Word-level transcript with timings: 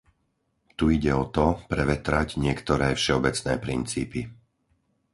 Tu 0.79 0.85
ide 0.97 1.11
o 1.21 1.25
to, 1.35 1.45
prevetrať 1.73 2.29
niektoré 2.45 2.89
všeobecné 3.01 3.53
princípy. 3.65 4.21